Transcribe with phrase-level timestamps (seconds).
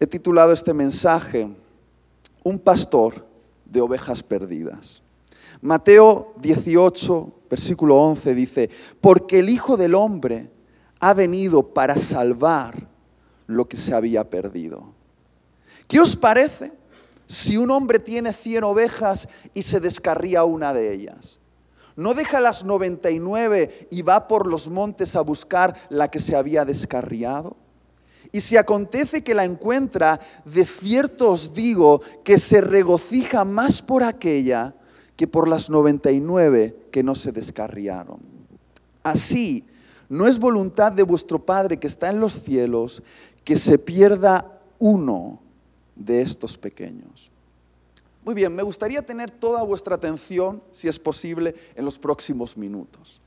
[0.00, 1.46] He titulado este mensaje
[2.42, 3.26] Un pastor
[3.66, 5.02] de ovejas perdidas.
[5.60, 8.70] Mateo 18, versículo 11 dice,
[9.02, 10.50] porque el Hijo del Hombre
[11.00, 12.88] ha venido para salvar
[13.46, 14.94] lo que se había perdido.
[15.86, 16.72] ¿Qué os parece
[17.26, 21.38] si un hombre tiene 100 ovejas y se descarría una de ellas?
[21.94, 26.64] ¿No deja las 99 y va por los montes a buscar la que se había
[26.64, 27.56] descarriado?
[28.32, 34.02] Y si acontece que la encuentra, de cierto os digo que se regocija más por
[34.02, 34.74] aquella
[35.16, 38.20] que por las 99 que no se descarriaron.
[39.02, 39.64] Así,
[40.08, 43.02] no es voluntad de vuestro Padre que está en los cielos
[43.44, 45.40] que se pierda uno
[45.96, 47.30] de estos pequeños.
[48.24, 53.20] Muy bien, me gustaría tener toda vuestra atención, si es posible, en los próximos minutos.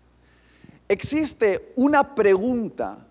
[0.87, 3.07] Existe una pregunta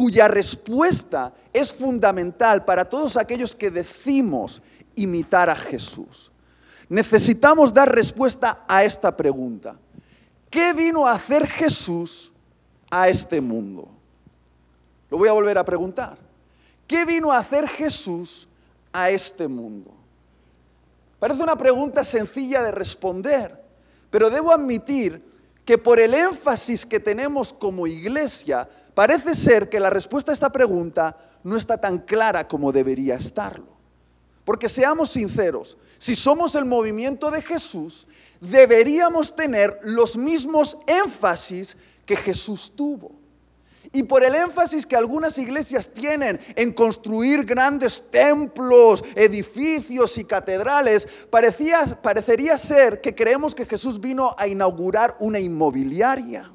[0.00, 4.62] cuya respuesta es fundamental para todos aquellos que decimos
[4.94, 6.32] imitar a Jesús.
[6.88, 9.76] Necesitamos dar respuesta a esta pregunta.
[10.48, 12.32] ¿Qué vino a hacer Jesús
[12.90, 13.90] a este mundo?
[15.10, 16.16] Lo voy a volver a preguntar.
[16.86, 18.48] ¿Qué vino a hacer Jesús
[18.94, 19.92] a este mundo?
[21.18, 23.62] Parece una pregunta sencilla de responder,
[24.08, 25.22] pero debo admitir
[25.66, 30.50] que por el énfasis que tenemos como iglesia, Parece ser que la respuesta a esta
[30.50, 33.78] pregunta no está tan clara como debería estarlo.
[34.44, 38.06] Porque seamos sinceros, si somos el movimiento de Jesús,
[38.40, 43.12] deberíamos tener los mismos énfasis que Jesús tuvo.
[43.92, 51.08] Y por el énfasis que algunas iglesias tienen en construir grandes templos, edificios y catedrales,
[51.30, 56.52] parecería ser que creemos que Jesús vino a inaugurar una inmobiliaria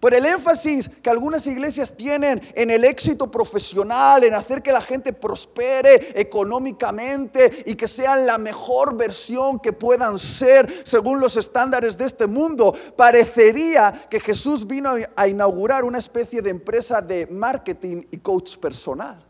[0.00, 4.80] por el énfasis que algunas iglesias tienen en el éxito profesional, en hacer que la
[4.80, 11.96] gente prospere económicamente y que sean la mejor versión que puedan ser según los estándares
[11.96, 18.02] de este mundo, parecería que Jesús vino a inaugurar una especie de empresa de marketing
[18.10, 19.29] y coach personal.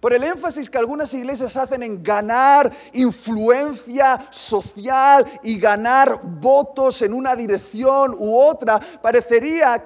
[0.00, 7.12] Por el énfasis que algunas iglesias hacen en ganar influencia social y ganar votos en
[7.12, 9.84] una dirección u otra, parecería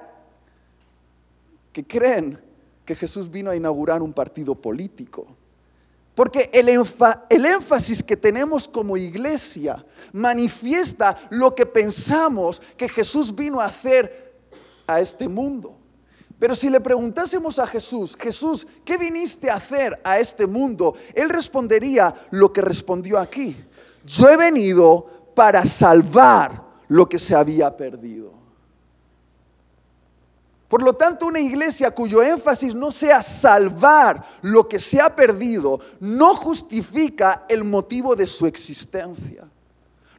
[1.71, 2.39] que creen
[2.85, 5.25] que Jesús vino a inaugurar un partido político.
[6.13, 6.69] Porque el,
[7.45, 14.35] énfasis que tenemos como iglesia manifiesta lo que pensamos que Jesús vino a hacer
[14.85, 15.75] a este mundo.
[16.43, 20.93] Pero si le preguntásemos a Jesús, Jesús, ¿qué viniste a hacer a este mundo?
[21.13, 23.55] Él respondería lo que respondió aquí.
[24.05, 28.33] Yo he venido para salvar lo que se había perdido.
[30.67, 35.79] Por lo tanto, una iglesia cuyo énfasis no sea salvar lo que se ha perdido,
[36.01, 39.47] no justifica el motivo de su existencia.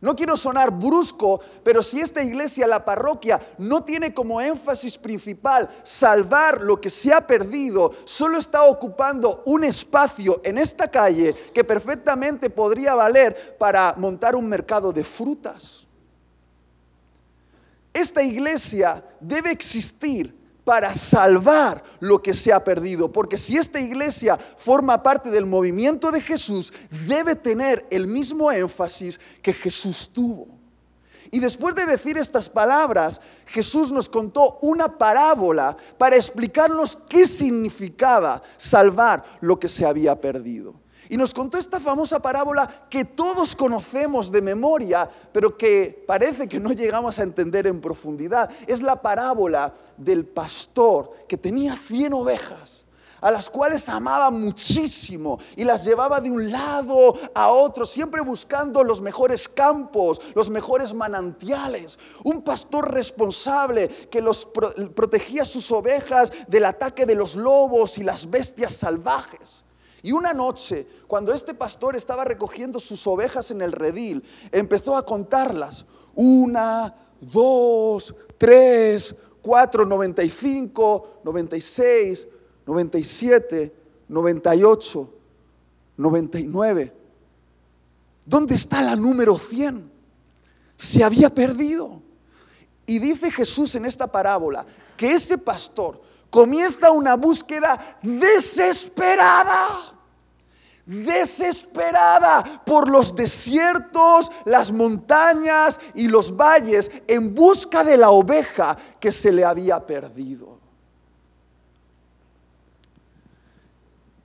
[0.05, 5.71] No quiero sonar brusco, pero si esta iglesia, la parroquia, no tiene como énfasis principal
[5.83, 11.65] salvar lo que se ha perdido, solo está ocupando un espacio en esta calle que
[11.65, 15.87] perfectamente podría valer para montar un mercado de frutas.
[17.91, 23.13] Esta iglesia debe existir para salvar lo que se ha perdido.
[23.13, 26.73] Porque si esta iglesia forma parte del movimiento de Jesús,
[27.07, 30.49] debe tener el mismo énfasis que Jesús tuvo.
[31.31, 38.43] Y después de decir estas palabras, Jesús nos contó una parábola para explicarnos qué significaba
[38.57, 40.84] salvar lo que se había perdido.
[41.15, 46.59] Y nos contó esta famosa parábola que todos conocemos de memoria, pero que parece que
[46.59, 48.51] no llegamos a entender en profundidad.
[48.67, 52.85] Es la parábola del pastor que tenía 100 ovejas
[53.21, 58.83] a las cuales amaba muchísimo y las llevaba de un lado a otro, siempre buscando
[58.83, 61.97] los mejores campos, los mejores manantiales.
[62.25, 64.49] Un pastor responsable que los
[64.97, 69.64] protegía sus ovejas del ataque de los lobos y las bestias salvajes.
[70.05, 74.23] Y una noche, cuando este pastor estaba recogiendo sus ovejas en el redil,
[74.53, 75.87] empezó a contarlas.
[76.15, 82.29] Una, dos, tres, cuatro, noventa y cinco, noventa y seis,
[82.67, 83.75] noventa y siete,
[84.09, 85.11] noventa y ocho,
[85.97, 86.93] noventa y nueve.
[88.27, 89.91] ¿Dónde está la número cien?
[90.77, 92.03] Se había perdido.
[92.85, 94.67] Y dice Jesús en esta parábola
[94.99, 99.93] que ese pastor comienza una búsqueda desesperada
[100.87, 109.13] desesperada por los desiertos, las montañas y los valles en busca de la oveja que
[109.13, 110.59] se le había perdido.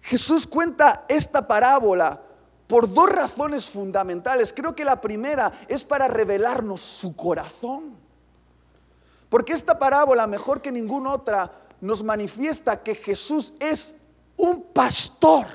[0.02, 2.20] Jesús cuenta esta parábola
[2.68, 4.54] por dos razones fundamentales.
[4.54, 7.96] Creo que la primera es para revelarnos su corazón.
[9.30, 13.94] Porque esta parábola, mejor que ninguna otra, nos manifiesta que Jesús es
[14.36, 15.46] un pastor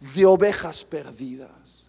[0.00, 1.88] de ovejas perdidas.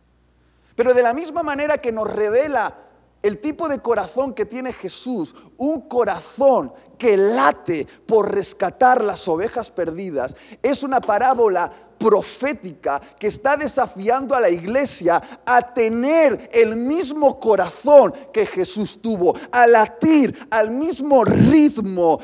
[0.75, 2.75] Pero de la misma manera que nos revela
[3.21, 9.71] el tipo de corazón que tiene Jesús, un corazón que late por rescatar las ovejas
[9.71, 17.39] perdidas, es una parábola profética que está desafiando a la iglesia a tener el mismo
[17.39, 22.19] corazón que Jesús tuvo, a latir al mismo ritmo,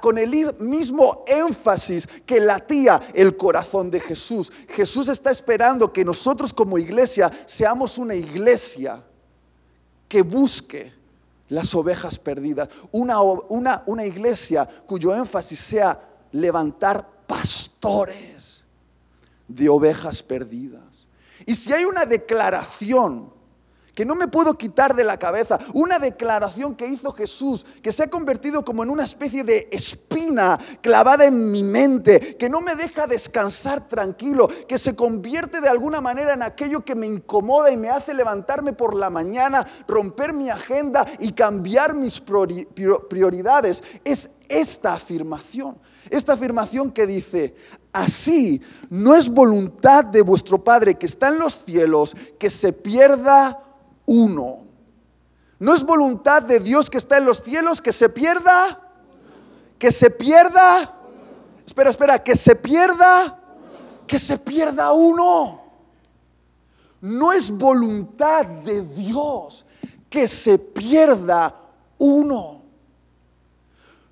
[0.00, 4.52] con el mismo énfasis que latía el corazón de Jesús.
[4.68, 9.02] Jesús está esperando que nosotros como iglesia seamos una iglesia
[10.06, 10.92] que busque
[11.48, 16.00] las ovejas perdidas, una, una, una iglesia cuyo énfasis sea
[16.32, 18.61] levantar pastores
[19.54, 21.08] de ovejas perdidas.
[21.46, 23.32] Y si hay una declaración
[23.94, 25.58] que no me puedo quitar de la cabeza.
[25.74, 30.58] Una declaración que hizo Jesús, que se ha convertido como en una especie de espina
[30.80, 36.00] clavada en mi mente, que no me deja descansar tranquilo, que se convierte de alguna
[36.00, 40.48] manera en aquello que me incomoda y me hace levantarme por la mañana, romper mi
[40.48, 43.82] agenda y cambiar mis prioridades.
[44.04, 45.78] Es esta afirmación.
[46.10, 47.54] Esta afirmación que dice,
[47.92, 53.62] así no es voluntad de vuestro Padre que está en los cielos que se pierda
[54.06, 54.64] uno.
[55.58, 58.80] No es voluntad de Dios que está en los cielos que se pierda,
[59.78, 60.94] que se pierda,
[61.64, 63.38] espera, espera, que se pierda,
[64.06, 65.62] que se pierda uno.
[67.00, 69.64] No es voluntad de Dios
[70.08, 71.54] que se pierda
[71.98, 72.62] uno.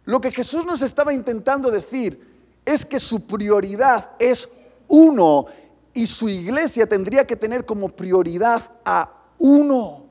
[0.04, 2.29] Lo que Jesús nos estaba intentando decir
[2.64, 4.48] es que su prioridad es
[4.88, 5.46] uno
[5.92, 10.06] y su iglesia tendría que tener como prioridad a uno.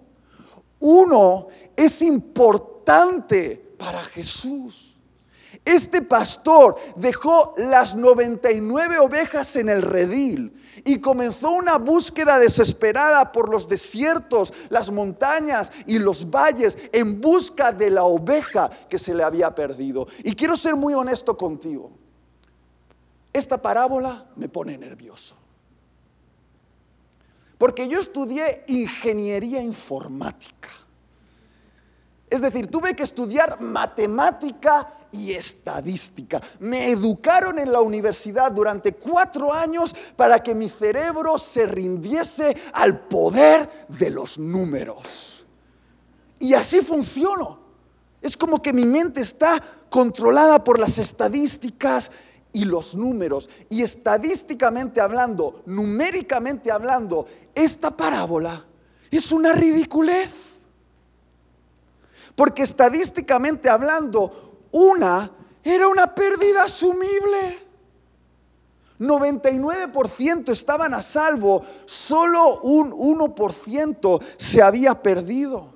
[0.79, 4.99] Uno es importante para Jesús.
[5.65, 10.53] Este pastor dejó las 99 ovejas en el redil
[10.85, 17.71] y comenzó una búsqueda desesperada por los desiertos, las montañas y los valles en busca
[17.71, 20.07] de la oveja que se le había perdido.
[20.23, 21.98] Y quiero ser muy honesto contigo.
[23.39, 25.33] Esta parábola me pone nervioso.
[27.57, 30.67] Porque yo estudié ingeniería informática.
[32.29, 36.41] Es decir, tuve que estudiar matemática y estadística.
[36.59, 43.07] Me educaron en la universidad durante cuatro años para que mi cerebro se rindiese al
[43.07, 45.45] poder de los números.
[46.39, 47.57] Y así funciono.
[48.21, 52.11] Es como que mi mente está controlada por las estadísticas
[52.51, 53.49] y los números.
[53.69, 58.65] Y estadísticamente hablando, numéricamente hablando, esta parábola
[59.11, 60.29] es una ridiculez.
[62.35, 65.31] Porque estadísticamente hablando, una
[65.63, 67.67] era una pérdida asumible.
[68.99, 75.73] 99% estaban a salvo, solo un 1% se había perdido.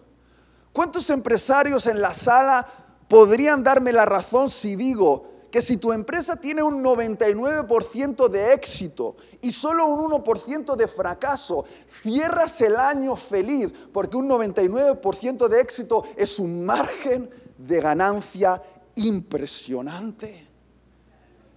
[0.74, 2.68] ¿Cuántos empresarios en la sala
[3.08, 9.17] podrían darme la razón si digo que si tu empresa tiene un 99% de éxito
[9.39, 16.05] y solo un 1% de fracaso, cierras el año feliz, porque un 99% de éxito
[16.17, 18.63] es un margen de ganancia
[18.95, 20.48] impresionante.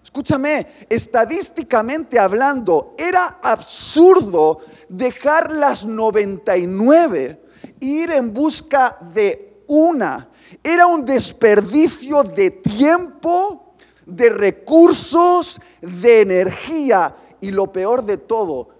[0.04, 4.58] Escúchame, estadísticamente hablando, era absurdo
[4.90, 7.40] dejar las 99
[7.80, 10.28] e ir en busca de una.
[10.62, 13.65] Era un desperdicio de tiempo
[14.06, 18.70] de recursos, de energía y lo peor de todo,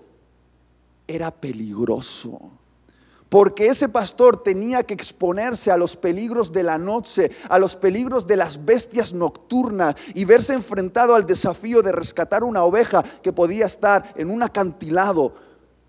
[1.07, 2.53] era peligroso.
[3.29, 8.27] Porque ese pastor tenía que exponerse a los peligros de la noche, a los peligros
[8.27, 13.67] de las bestias nocturnas y verse enfrentado al desafío de rescatar una oveja que podía
[13.67, 15.35] estar en un acantilado.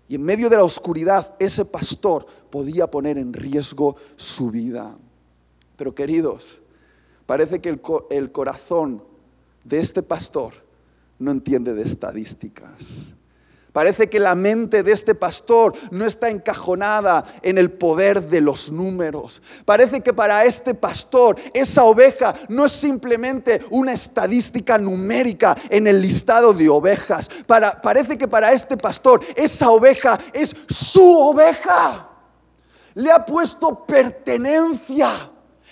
[0.08, 4.98] Y en medio de la oscuridad, ese pastor podía poner en riesgo su vida.
[5.76, 6.58] Pero queridos,
[7.24, 7.80] parece que el,
[8.10, 9.07] el corazón
[9.68, 10.54] de este pastor
[11.18, 13.06] no entiende de estadísticas.
[13.72, 18.72] Parece que la mente de este pastor no está encajonada en el poder de los
[18.72, 19.42] números.
[19.64, 26.00] Parece que para este pastor esa oveja no es simplemente una estadística numérica en el
[26.00, 27.30] listado de ovejas.
[27.46, 32.08] parece que para este pastor esa oveja es su oveja.
[32.94, 35.30] Le ha puesto pertenencia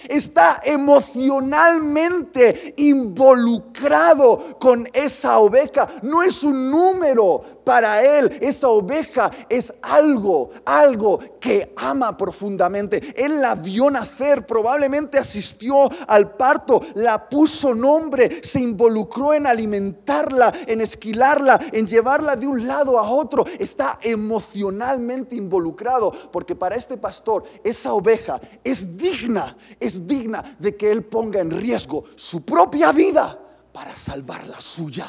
[0.08, 5.88] Está emocionalmente involucrado con esa oveja.
[6.02, 13.12] No es un número, para él esa oveja es algo, algo que ama profundamente.
[13.16, 20.54] Él la vio nacer, probablemente asistió al parto, la puso nombre, se involucró en alimentarla,
[20.64, 23.44] en esquilarla, en llevarla de un lado a otro.
[23.58, 30.88] Está emocionalmente involucrado porque para este pastor esa oveja es digna, es digna de que
[30.88, 33.37] él ponga en riesgo su propia vida
[33.73, 35.08] para salvar la suya.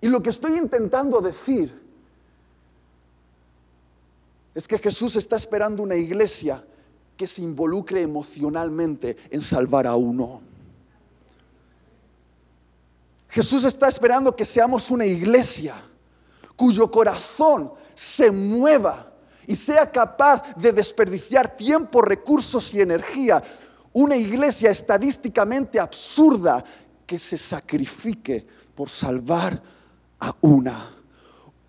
[0.00, 1.88] Y lo que estoy intentando decir
[4.54, 6.64] es que Jesús está esperando una iglesia
[7.16, 10.40] que se involucre emocionalmente en salvar a uno.
[13.28, 15.82] Jesús está esperando que seamos una iglesia
[16.56, 19.12] cuyo corazón se mueva
[19.46, 23.42] y sea capaz de desperdiciar tiempo, recursos y energía.
[23.92, 26.64] Una iglesia estadísticamente absurda
[27.06, 29.62] que se sacrifique por salvar
[30.20, 30.94] a una.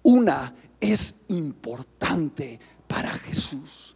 [0.04, 3.96] Una es importante para Jesús.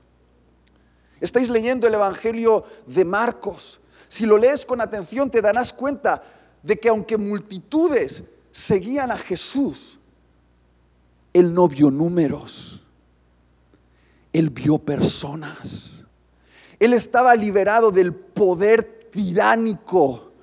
[1.19, 3.79] Estáis leyendo el Evangelio de Marcos.
[4.07, 6.21] Si lo lees con atención te darás cuenta
[6.61, 9.97] de que aunque multitudes seguían a Jesús,
[11.31, 12.83] Él no vio números,
[14.31, 16.03] Él vio personas.
[16.79, 20.33] Él estaba liberado del poder tiránico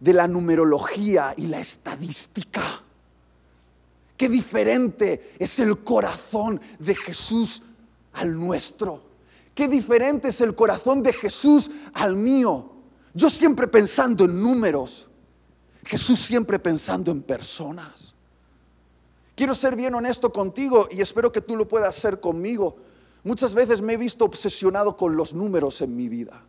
[0.00, 2.82] de la numerología y la estadística.
[4.18, 7.62] Qué diferente es el corazón de Jesús
[8.14, 9.04] al nuestro.
[9.54, 12.72] Qué diferente es el corazón de Jesús al mío.
[13.14, 15.08] Yo siempre pensando en números.
[15.84, 18.16] Jesús siempre pensando en personas.
[19.36, 22.76] Quiero ser bien honesto contigo y espero que tú lo puedas ser conmigo.
[23.22, 26.44] Muchas veces me he visto obsesionado con los números en mi vida.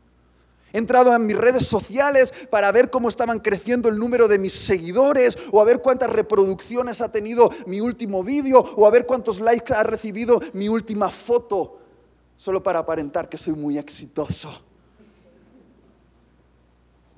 [0.71, 4.53] He entrado en mis redes sociales para ver cómo estaban creciendo el número de mis
[4.53, 9.39] seguidores o a ver cuántas reproducciones ha tenido mi último vídeo o a ver cuántos
[9.39, 11.79] likes ha recibido mi última foto,
[12.35, 14.68] solo para aparentar que soy muy exitoso.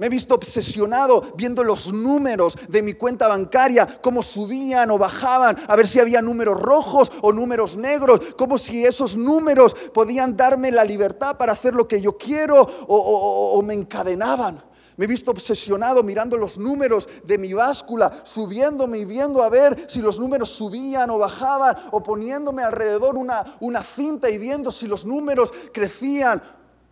[0.01, 5.55] Me he visto obsesionado viendo los números de mi cuenta bancaria, cómo subían o bajaban,
[5.67, 10.71] a ver si había números rojos o números negros, como si esos números podían darme
[10.71, 14.63] la libertad para hacer lo que yo quiero o, me encadenaban.
[14.97, 19.85] Me he visto obsesionado mirando los números de mi báscula, subiéndome y viendo a ver
[19.87, 24.87] si los números subían o bajaban, o poniéndome alrededor una, una cinta y viendo si
[24.87, 26.41] los números crecían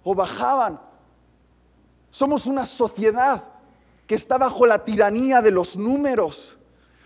[0.03, 0.88] o bajaban.
[2.11, 3.43] Somos una sociedad
[4.07, 6.57] que está bajo la tiranía de los números.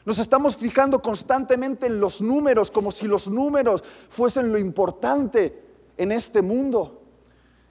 [0.05, 5.61] Nos estamos fijando constantemente en los números como si los números fuesen lo importante
[5.97, 7.01] en este mundo.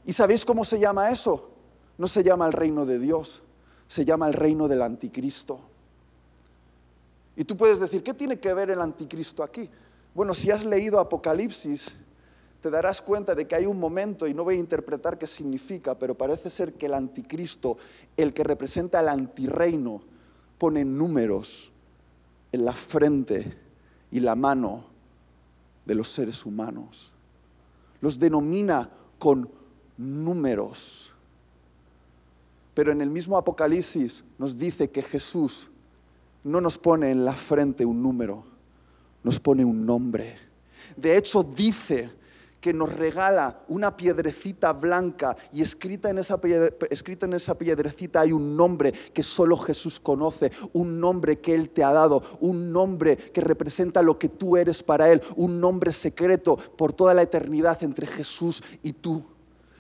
[0.05, 1.51] ¿Y sabéis cómo se llama eso?
[1.99, 3.43] No se llama el reino de Dios,
[3.87, 5.61] se llama el reino del anticristo.
[7.37, 9.69] Y tú puedes decir, ¿qué tiene que ver el anticristo aquí?
[10.15, 11.95] Bueno, si has leído Apocalipsis,
[12.63, 15.99] te darás cuenta de que hay un momento, y no voy a interpretar qué significa,
[15.99, 17.77] pero parece ser que el anticristo,
[18.17, 20.01] el que representa el antirreino,
[20.59, 21.73] pone números
[22.53, 23.59] en la frente
[24.13, 24.85] y la mano
[25.85, 27.13] de los seres humanos.
[28.01, 28.89] Los denomina
[29.19, 29.51] con
[29.99, 31.13] números.
[32.75, 35.69] Pero en el mismo Apocalipsis nos dice que Jesús
[36.45, 38.45] no nos pone en la frente un número,
[39.25, 40.39] nos pone un nombre.
[40.97, 42.22] De hecho, dice
[42.63, 46.39] que nos regala una piedrecita blanca y escrita en, esa
[47.59, 52.23] piedrecita hay un nombre que solo Jesús conoce, un nombre que Él te ha dado,
[52.39, 57.15] un nombre que representa lo que tú eres para Él, un nombre secreto por toda
[57.15, 59.25] la eternidad entre Jesús y tú.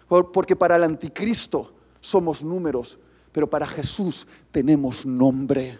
[0.08, 2.98] Porque para el anticristo somos números,
[3.30, 5.78] pero para Jesús tenemos nombre.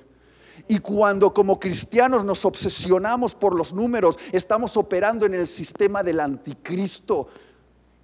[0.69, 6.21] Y cuando como cristianos nos obsesionamos por los números, estamos operando en el sistema del
[6.21, 7.28] anticristo.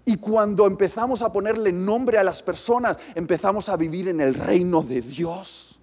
[0.04, 4.82] Y cuando empezamos a ponerle nombre a las personas, empezamos a vivir en el reino
[4.82, 5.78] de Dios.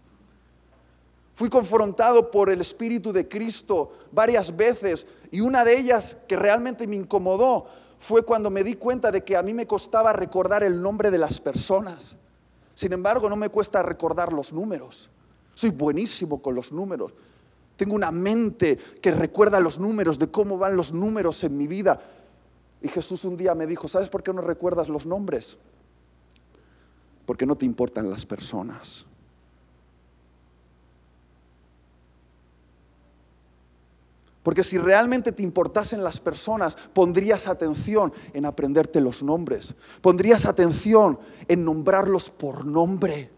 [1.35, 6.87] Fui confrontado por el Espíritu de Cristo varias veces y una de ellas que realmente
[6.87, 7.65] me incomodó
[7.99, 11.17] fue cuando me di cuenta de que a mí me costaba recordar el nombre de
[11.17, 12.15] las personas.
[12.73, 15.09] Sin embargo, no me cuesta recordar los números.
[15.55, 17.13] Soy buenísimo con los números.
[17.77, 21.99] Tengo una mente que recuerda los números, de cómo van los números en mi vida.
[22.81, 25.57] Y Jesús un día me dijo, ¿sabes por qué no recuerdas los nombres?
[27.25, 29.05] Porque no te importan las personas.
[34.43, 39.73] Porque si realmente te importasen las personas, pondrías atención en aprenderte los nombres.
[40.01, 43.31] Pondrías atención en nombrarlos por nombre.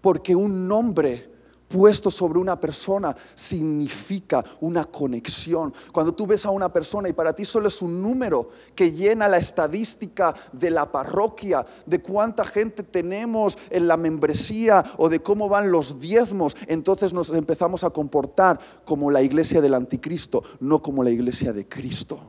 [0.00, 1.37] Porque un nombre
[1.68, 5.72] puesto sobre una persona significa una conexión.
[5.92, 9.28] Cuando tú ves a una persona y para ti solo es un número que llena
[9.28, 15.48] la estadística de la parroquia, de cuánta gente tenemos en la membresía o de cómo
[15.48, 21.04] van los diezmos, entonces nos empezamos a comportar como la iglesia del anticristo, no como
[21.04, 22.20] la iglesia de Cristo.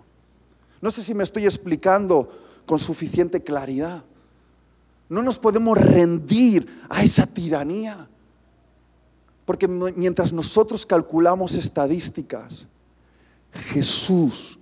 [0.81, 2.29] No sé si me estoy explicando
[2.65, 4.03] con suficiente claridad.
[5.10, 8.08] No nos podemos rendir a esa tiranía.
[9.49, 12.67] Porque mientras nosotros calculamos estadísticas,
[13.51, 14.59] Jesús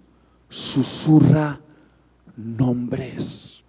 [0.48, 1.60] susurra
[2.38, 3.65] nombres.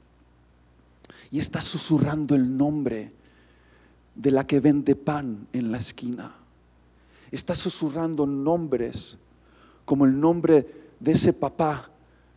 [1.33, 3.13] Y está susurrando el nombre
[4.15, 6.37] de la que vende pan en la esquina.
[7.33, 9.19] Está susurrando nombres
[9.85, 11.91] como el nombre de ese papá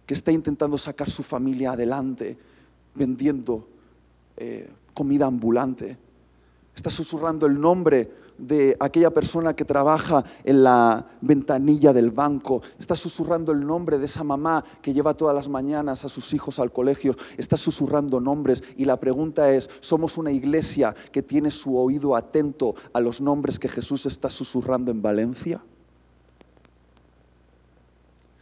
[0.08, 2.36] que está intentando sacar su familia adelante
[2.96, 3.68] vendiendo
[4.38, 6.00] eh, comida ambulante.
[6.76, 12.96] Está susurrando el nombre de aquella persona que trabaja en la ventanilla del banco, está
[12.96, 16.72] susurrando el nombre de esa mamá que lleva todas las mañanas a sus hijos al
[16.72, 22.16] colegio, está susurrando nombres y la pregunta es, ¿somos una iglesia que tiene su oído
[22.16, 25.64] atento a los nombres que Jesús está susurrando en Valencia?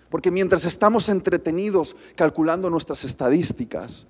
[0.10, 4.08] Porque mientras estamos entretenidos calculando nuestras estadísticas,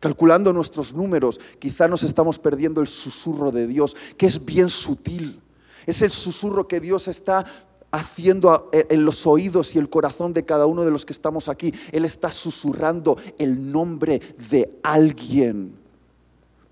[0.00, 5.40] calculando nuestros números, quizá nos estamos perdiendo el susurro de Dios, que es bien sutil.
[5.86, 7.44] Es el susurro que Dios está
[7.92, 11.72] haciendo en los oídos y el corazón de cada uno de los que estamos aquí.
[11.92, 15.74] Él está susurrando el nombre de alguien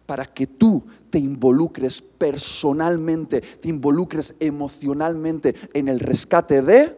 [0.06, 6.97] para que tú te involucres personalmente, te involucres emocionalmente en el rescate de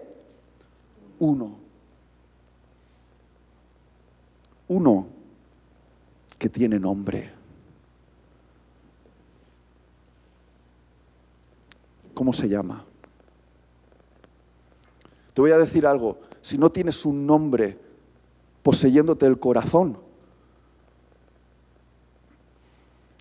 [1.18, 1.58] uno.
[4.68, 5.19] Uno
[6.40, 7.30] que tiene nombre.
[12.14, 12.82] ¿Cómo se llama?
[15.34, 17.76] Te voy a decir algo, si no tienes un nombre
[18.62, 19.98] poseyéndote el corazón,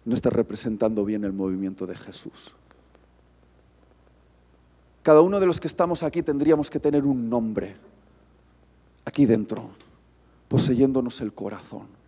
[0.05, 2.55] no estás representando bien el movimiento de Jesús.
[5.03, 7.75] Cada uno de los que estamos aquí tendríamos que tener un nombre
[9.03, 9.71] aquí dentro,
[10.47, 11.98] poseyéndonos el corazón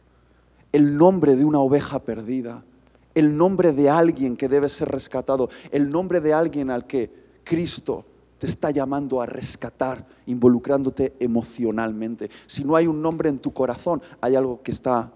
[0.71, 2.63] el nombre de una oveja perdida,
[3.13, 7.11] el nombre de alguien que debe ser rescatado, el nombre de alguien al que
[7.43, 8.05] Cristo
[8.39, 12.29] te está llamando a rescatar, involucrándote emocionalmente.
[12.47, 15.11] Si no hay un nombre en tu corazón, hay algo que está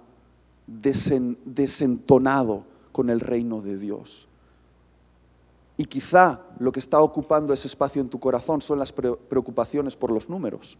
[0.68, 4.28] desentonado con el reino de Dios.
[5.78, 10.12] Y quizá lo que está ocupando ese espacio en tu corazón son las preocupaciones por
[10.12, 10.78] los números.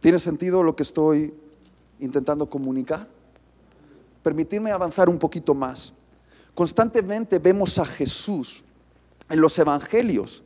[0.00, 1.32] ¿Tiene sentido lo que estoy
[2.00, 3.08] intentando comunicar?
[4.22, 5.92] Permitirme avanzar un poquito más.
[6.54, 8.64] Constantemente vemos a Jesús
[9.28, 10.42] en los evangelios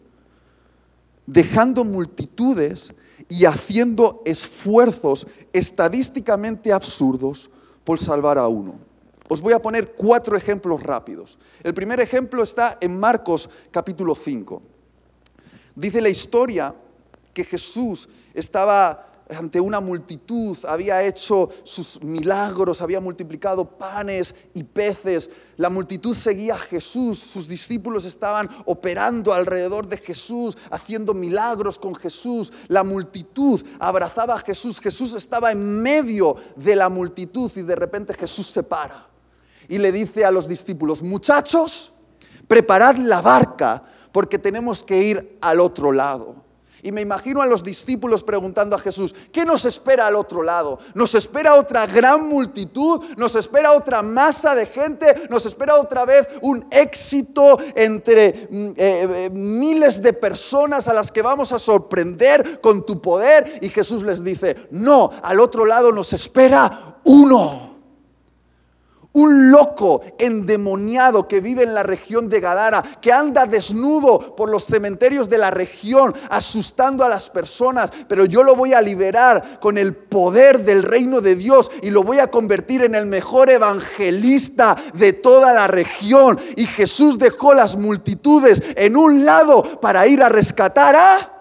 [1.26, 2.92] dejando multitudes
[3.28, 7.50] y haciendo esfuerzos estadísticamente absurdos
[7.84, 8.74] por salvar a uno.
[9.28, 11.38] Os voy a poner cuatro ejemplos rápidos.
[11.62, 14.62] El primer ejemplo está en Marcos capítulo 5.
[15.74, 16.74] Dice la historia
[17.32, 25.30] que Jesús estaba ante una multitud, había hecho sus milagros, había multiplicado panes y peces.
[25.56, 31.94] La multitud seguía a Jesús, sus discípulos estaban operando alrededor de Jesús, haciendo milagros con
[31.94, 32.52] Jesús.
[32.68, 38.14] La multitud abrazaba a Jesús, Jesús estaba en medio de la multitud y de repente
[38.14, 39.08] Jesús se para
[39.68, 41.92] y le dice a los discípulos, muchachos,
[42.46, 46.43] preparad la barca porque tenemos que ir al otro lado.
[46.84, 50.78] Y me imagino a los discípulos preguntando a Jesús, ¿qué nos espera al otro lado?
[50.92, 53.02] ¿Nos espera otra gran multitud?
[53.16, 55.26] ¿Nos espera otra masa de gente?
[55.30, 61.10] ¿Nos espera otra vez un éxito entre mm, eh, eh, miles de personas a las
[61.10, 63.60] que vamos a sorprender con tu poder?
[63.62, 67.73] Y Jesús les dice, no, al otro lado nos espera uno
[69.14, 74.66] un loco endemoniado que vive en la región de Gadara, que anda desnudo por los
[74.66, 79.78] cementerios de la región, asustando a las personas, pero yo lo voy a liberar con
[79.78, 84.76] el poder del reino de Dios y lo voy a convertir en el mejor evangelista
[84.94, 86.38] de toda la región.
[86.56, 91.32] Y Jesús dejó las multitudes en un lado para ir a rescatar a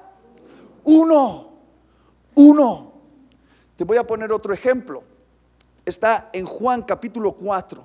[0.83, 1.53] uno,
[2.35, 2.93] uno.
[3.75, 5.12] Te voy a poner otro ejemplo
[5.85, 7.83] está en Juan capítulo 4.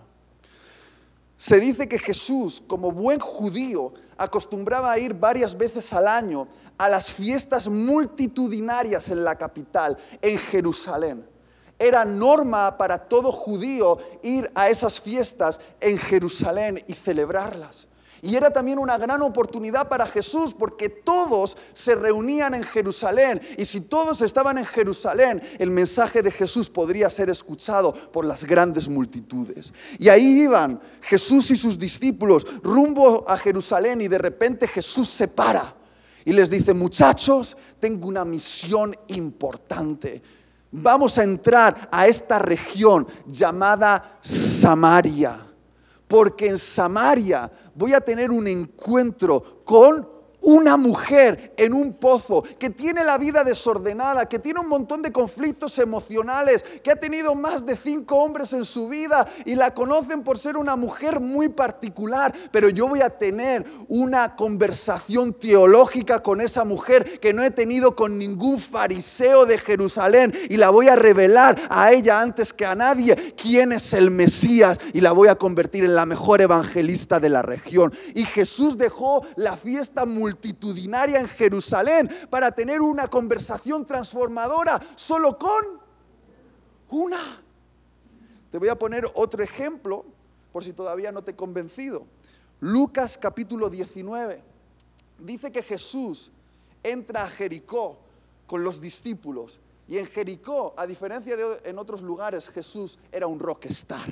[1.36, 6.88] Se dice que Jesús, como buen judío, acostumbraba a ir varias veces al año a
[6.88, 11.28] las fiestas multitudinarias en la capital, en Jerusalén.
[11.78, 17.87] Era norma para todo judío ir a esas fiestas en Jerusalén y celebrarlas.
[18.22, 23.40] Y era también una gran oportunidad para Jesús porque todos se reunían en Jerusalén.
[23.56, 28.44] Y si todos estaban en Jerusalén, el mensaje de Jesús podría ser escuchado por las
[28.44, 29.72] grandes multitudes.
[29.98, 35.28] Y ahí iban Jesús y sus discípulos rumbo a Jerusalén y de repente Jesús se
[35.28, 35.74] para
[36.28, 40.20] y les dice, muchachos, tengo una misión importante.
[40.70, 45.38] Vamos a entrar a esta región llamada Samaria,
[46.06, 50.17] porque en Samaria voy a tener un encuentro con
[50.48, 55.12] una mujer en un pozo que tiene la vida desordenada, que tiene un montón de
[55.12, 60.22] conflictos emocionales, que ha tenido más de cinco hombres en su vida y la conocen
[60.22, 66.40] por ser una mujer muy particular, pero yo voy a tener una conversación teológica con
[66.40, 70.96] esa mujer que no he tenido con ningún fariseo de Jerusalén y la voy a
[70.96, 75.34] revelar a ella antes que a nadie quién es el Mesías y la voy a
[75.34, 77.92] convertir en la mejor evangelista de la región.
[78.14, 85.36] Y Jesús dejó la fiesta muy multitudinaria en Jerusalén para tener una conversación transformadora solo
[85.36, 85.80] con
[86.90, 87.42] una.
[88.50, 90.04] Te voy a poner otro ejemplo
[90.52, 92.06] por si todavía no te he convencido.
[92.60, 94.42] Lucas capítulo 19
[95.18, 96.30] dice que Jesús
[96.82, 97.98] entra a Jericó
[98.46, 103.38] con los discípulos y en Jericó, a diferencia de en otros lugares, Jesús era un
[103.38, 104.06] rockstar.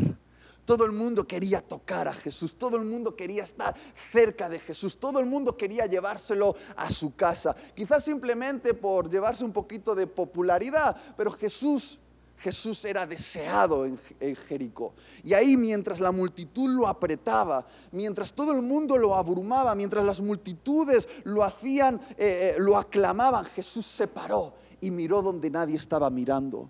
[0.67, 3.75] Todo el mundo quería tocar a Jesús, todo el mundo quería estar
[4.13, 7.57] cerca de Jesús, todo el mundo quería llevárselo a su casa.
[7.75, 11.99] Quizás simplemente por llevarse un poquito de popularidad, pero Jesús
[12.39, 13.99] Jesús era deseado en,
[14.37, 14.95] Jericó.
[15.25, 20.21] Y ahí mientras la multitud lo apretaba, mientras todo el mundo lo abrumaba, mientras las
[20.21, 26.11] multitudes lo hacían, eh, eh, lo aclamaban, Jesús se paró y miró donde nadie estaba
[26.11, 26.69] mirando.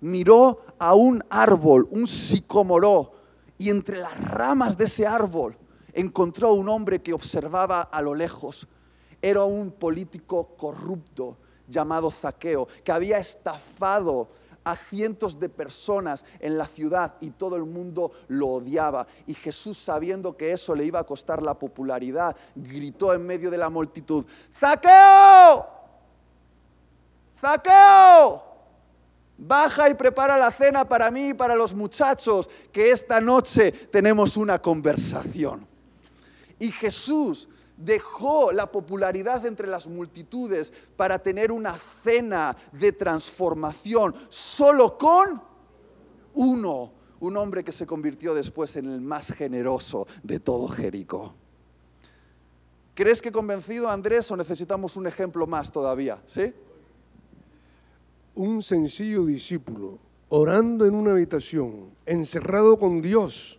[0.00, 3.12] Miró a un árbol, un sicomoró,
[3.62, 5.56] y entre las ramas de ese árbol
[5.92, 8.66] encontró un hombre que observaba a lo lejos.
[9.20, 11.36] Era un político corrupto
[11.68, 14.30] llamado Zaqueo, que había estafado
[14.64, 19.06] a cientos de personas en la ciudad y todo el mundo lo odiaba.
[19.28, 23.58] Y Jesús, sabiendo que eso le iba a costar la popularidad, gritó en medio de
[23.58, 24.24] la multitud,
[24.58, 25.68] ¡Zaqueo!
[27.40, 28.51] ¡Zaqueo!
[29.44, 34.36] Baja y prepara la cena para mí y para los muchachos, que esta noche tenemos
[34.36, 35.66] una conversación.
[36.60, 44.96] Y Jesús dejó la popularidad entre las multitudes para tener una cena de transformación solo
[44.96, 45.42] con
[46.34, 51.34] uno, un hombre que se convirtió después en el más generoso de todo Jericó.
[52.94, 56.22] ¿Crees que convencido Andrés o necesitamos un ejemplo más todavía?
[56.28, 56.54] ¿Sí?
[58.34, 63.58] Un sencillo discípulo orando en una habitación, encerrado con Dios,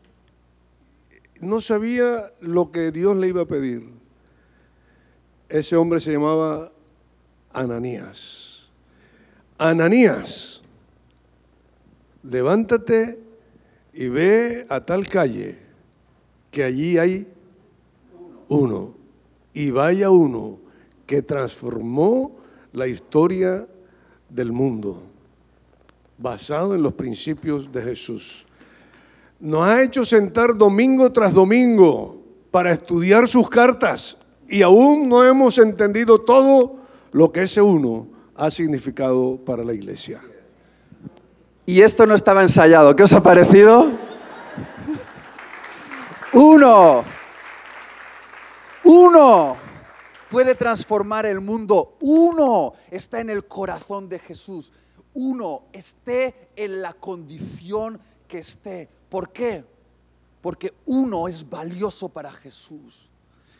[1.39, 3.87] no sabía lo que Dios le iba a pedir.
[5.49, 6.71] Ese hombre se llamaba
[7.51, 8.63] Ananías.
[9.59, 10.61] Ananías,
[12.23, 13.19] levántate
[13.93, 15.59] y ve a tal calle
[16.49, 17.27] que allí hay
[18.47, 18.95] uno.
[19.53, 20.57] Y vaya uno
[21.05, 22.35] que transformó
[22.71, 23.67] la historia
[24.33, 25.03] del mundo,
[26.17, 28.45] basado en los principios de Jesús.
[29.39, 34.17] Nos ha hecho sentar domingo tras domingo para estudiar sus cartas
[34.49, 36.77] y aún no hemos entendido todo
[37.11, 40.19] lo que ese uno ha significado para la iglesia.
[41.65, 42.95] Y esto no estaba ensayado.
[42.95, 43.91] ¿Qué os ha parecido?
[46.33, 47.03] Uno.
[48.83, 49.62] Uno
[50.33, 51.95] puede transformar el mundo.
[52.01, 54.73] Uno está en el corazón de Jesús.
[55.13, 58.89] Uno esté en la condición que esté.
[59.09, 59.63] ¿Por qué?
[60.41, 63.11] Porque uno es valioso para Jesús.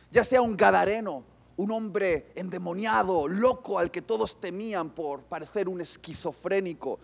[0.09, 1.23] Ya sea un gadareno,
[1.57, 6.99] un hombre endemoniado, loco, al que todos temían por parecer un esquizofrénico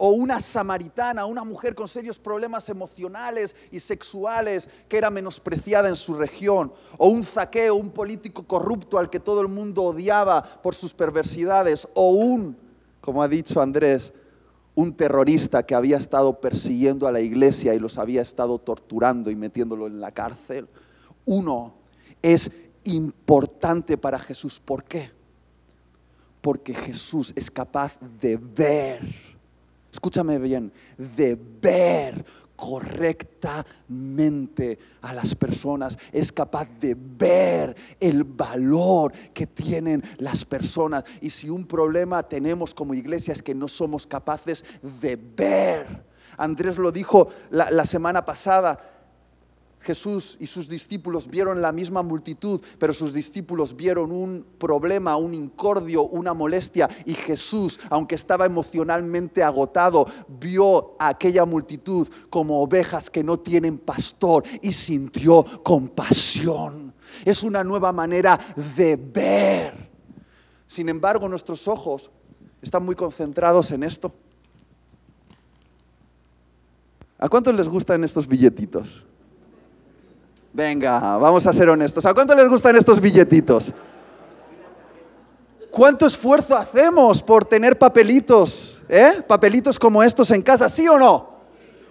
[0.00, 5.96] o una samaritana, una mujer con serios problemas emocionales y sexuales que era menospreciada en
[5.96, 10.76] su región, o un zaqueo, un político corrupto al que todo el mundo odiaba por
[10.76, 12.56] sus perversidades, o un,
[13.00, 14.12] como ha dicho Andrés,
[14.76, 19.34] un terrorista que había estado persiguiendo a la iglesia y los había estado torturando y
[19.34, 20.68] metiéndolo en la cárcel.
[21.24, 21.74] Uno
[22.22, 22.48] es
[22.84, 24.60] importante para Jesús.
[24.60, 25.10] ¿Por qué?
[26.40, 29.00] Porque Jesús es capaz de ver
[29.98, 39.48] escúchame bien, de ver correctamente a las personas, es capaz de ver el valor que
[39.48, 41.02] tienen las personas.
[41.20, 44.64] Y si un problema tenemos como iglesia es que no somos capaces
[45.00, 46.04] de ver.
[46.36, 48.97] Andrés lo dijo la, la semana pasada,
[49.88, 55.32] Jesús y sus discípulos vieron la misma multitud, pero sus discípulos vieron un problema, un
[55.32, 56.90] incordio, una molestia.
[57.06, 63.78] Y Jesús, aunque estaba emocionalmente agotado, vio a aquella multitud como ovejas que no tienen
[63.78, 66.92] pastor y sintió compasión.
[67.24, 68.38] Es una nueva manera
[68.76, 69.88] de ver.
[70.66, 72.10] Sin embargo, nuestros ojos
[72.60, 74.12] están muy concentrados en esto.
[77.16, 79.06] ¿A cuántos les gustan estos billetitos?
[80.52, 82.04] Venga, vamos a ser honestos.
[82.06, 83.72] ¿A cuánto les gustan estos billetitos?
[85.70, 88.82] ¿Cuánto esfuerzo hacemos por tener papelitos?
[88.88, 89.22] ¿eh?
[89.26, 91.38] Papelitos como estos en casa, ¿sí o no?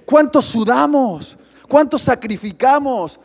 [0.06, 1.38] ¿Cuánto sudamos?
[1.67, 3.20] ¿Cuánto sacrificamos?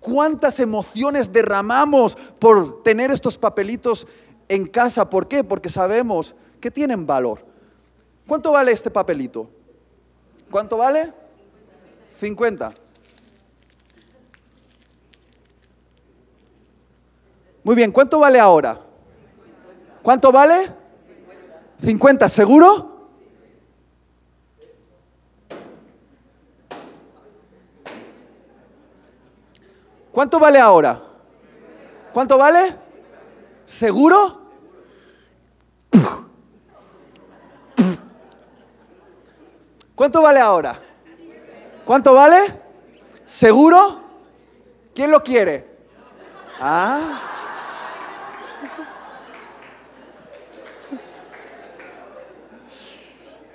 [0.00, 4.06] ¿Cuántas emociones derramamos por tener estos papelitos
[4.48, 5.08] en casa?
[5.08, 5.44] ¿Por qué?
[5.44, 7.44] Porque sabemos que tienen valor.
[8.26, 9.48] ¿Cuánto vale este papelito?
[10.50, 11.12] ¿Cuánto vale?
[12.18, 12.81] 50.
[17.64, 18.80] Muy bien, ¿cuánto vale ahora?
[20.02, 20.68] ¿Cuánto vale?
[21.80, 23.08] 50, ¿seguro?
[30.10, 31.00] ¿Cuánto vale ahora?
[32.12, 32.76] ¿Cuánto vale?
[33.64, 34.42] ¿Seguro?
[39.94, 40.80] ¿Cuánto vale ahora?
[41.84, 42.60] ¿Cuánto vale?
[43.24, 44.02] ¿Seguro?
[44.94, 45.64] ¿Quién lo quiere?
[46.60, 47.41] Ah.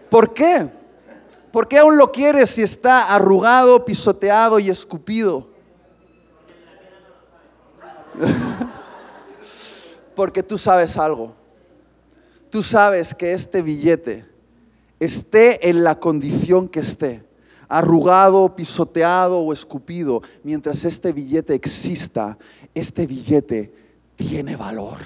[0.10, 0.72] ¿Por qué?
[1.52, 5.50] ¿Por qué aún lo quieres si está arrugado, pisoteado y escupido?
[10.16, 11.34] Porque tú sabes algo.
[12.50, 14.26] Tú sabes que este billete
[15.00, 17.26] esté en la condición que esté,
[17.68, 22.38] arrugado, pisoteado o escupido, mientras este billete exista,
[22.74, 23.74] este billete
[24.16, 24.98] tiene valor.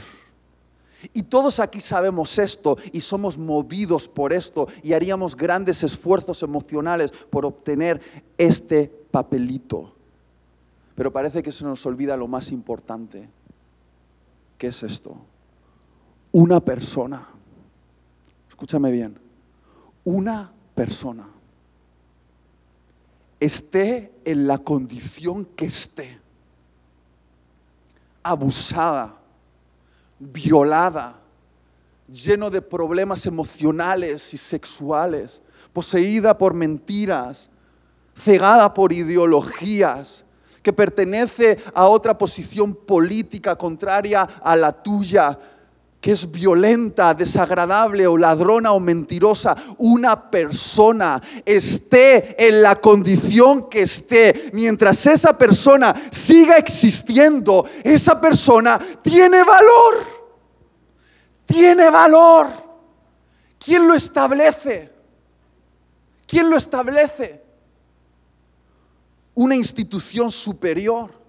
[1.14, 7.12] Y todos aquí sabemos esto y somos movidos por esto y haríamos grandes esfuerzos emocionales
[7.12, 8.02] por obtener
[8.38, 9.94] este papelito.
[10.96, 13.30] Pero parece que se nos olvida lo más importante.
[14.58, 15.18] ¿Qué es esto?
[16.32, 17.28] Una persona.
[18.50, 19.18] Escúchame bien.
[20.04, 21.28] Una persona.
[23.40, 26.20] Esté en la condición que esté.
[28.22, 29.21] Abusada
[30.22, 31.20] violada,
[32.08, 35.42] lleno de problemas emocionales y sexuales,
[35.74, 37.50] poseída por mentiras,
[38.16, 40.24] cegada por ideologías,
[40.62, 45.40] que pertenece a otra posición política contraria a la tuya,
[46.02, 53.84] que es violenta, desagradable o ladrona o mentirosa, una persona esté en la condición que
[53.84, 60.22] esté, mientras esa persona siga existiendo, esa persona tiene valor.
[61.46, 62.48] Tiene valor.
[63.60, 64.92] ¿Quién lo establece?
[66.26, 67.44] ¿Quién lo establece?
[69.36, 71.21] Una institución superior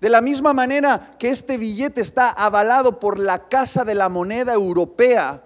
[0.00, 4.52] de la misma manera que este billete está avalado por la Casa de la Moneda
[4.52, 5.42] Europea,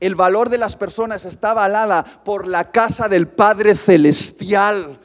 [0.00, 4.98] el valor de las personas está avalada por la Casa del Padre Celestial.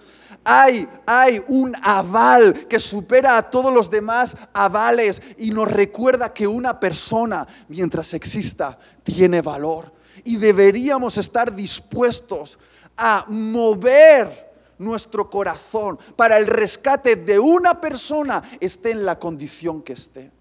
[0.43, 6.45] Hay, hay un aval que supera a todos los demás avales y nos recuerda que
[6.45, 9.91] una persona, mientras exista, tiene valor.
[10.23, 12.59] Y deberíamos estar dispuestos
[12.95, 14.52] a mover
[14.83, 20.31] nuestro corazón para el rescate de una persona, esté en la condición que esté.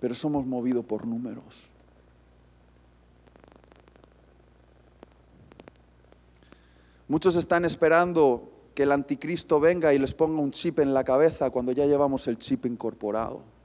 [0.00, 1.68] Pero somos movidos por números.
[7.08, 11.50] Muchos están esperando que el anticristo venga y les ponga un chip en la cabeza
[11.50, 13.57] cuando ya llevamos el chip incorporado.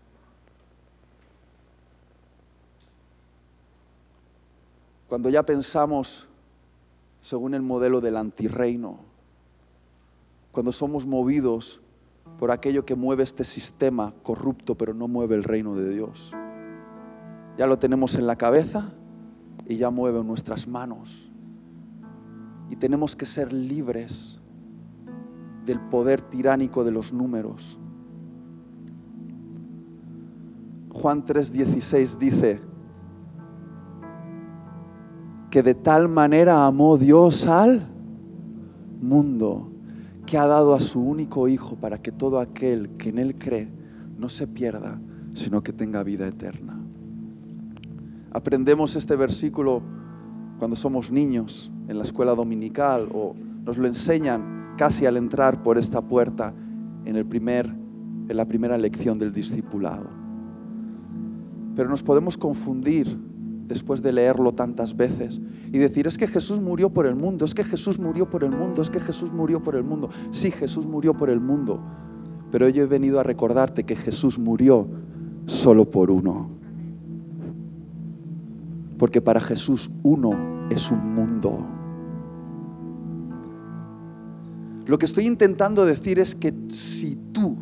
[5.14, 6.28] Cuando ya pensamos
[7.22, 8.98] según el modelo del antirreino,
[10.52, 11.80] cuando somos movidos
[12.40, 16.34] por aquello que mueve este sistema corrupto, pero no mueve el reino de Dios.
[17.60, 18.92] Ya lo tenemos en la cabeza
[19.68, 21.32] y ya mueve nuestras manos.
[22.72, 24.42] Y tenemos que ser libres
[25.64, 27.78] del poder tiránico de los números.
[30.92, 32.73] Juan 3:16 dice,
[35.54, 37.88] que de tal manera amó Dios al
[39.00, 39.72] mundo
[40.26, 43.70] que ha dado a su único Hijo para que todo aquel que en Él cree
[44.18, 45.00] no se pierda,
[45.36, 46.80] sino que tenga vida eterna.
[48.32, 49.84] Aprendemos este versículo
[50.58, 55.78] cuando somos niños en la escuela dominical o nos lo enseñan casi al entrar por
[55.78, 56.52] esta puerta
[57.06, 60.08] en, el primer, en la primera lección del discipulado.
[61.76, 63.33] Pero nos podemos confundir
[63.68, 65.40] después de leerlo tantas veces
[65.72, 68.52] y decir, es que Jesús murió por el mundo, es que Jesús murió por el
[68.52, 70.10] mundo, es que Jesús murió por el mundo.
[70.32, 71.80] Sí, Jesús murió por el mundo,
[72.52, 74.88] pero yo he venido a recordarte que Jesús murió
[75.46, 76.50] solo por uno.
[78.98, 81.66] Porque para Jesús uno es un mundo.
[84.86, 87.56] Lo que estoy intentando decir es que si tú,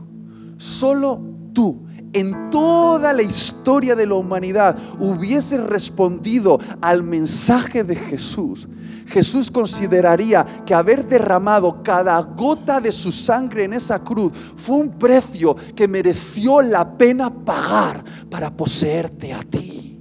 [0.58, 1.22] solo
[1.54, 1.84] tú,
[2.14, 8.68] en toda la historia de la humanidad hubiese respondido al mensaje de Jesús,
[9.12, 14.98] Jesús consideraría que haber derramado cada gota de su sangre en esa cruz fue un
[14.98, 20.00] precio que mereció la pena pagar para poseerte a ti.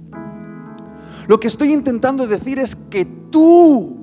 [1.27, 3.97] Lo que estoy intentando decir es que tú,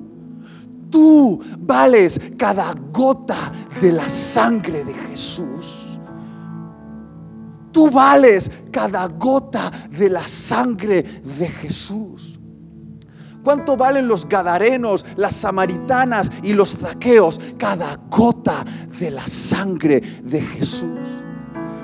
[0.89, 5.78] tú vales cada gota de la sangre de Jesús.
[7.71, 12.39] Tú vales cada gota de la sangre de Jesús.
[13.43, 17.39] ¿Cuánto valen los gadarenos, las samaritanas y los zaqueos?
[17.57, 18.65] Cada gota
[18.99, 21.23] de la sangre de Jesús.